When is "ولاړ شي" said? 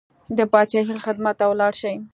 1.51-1.93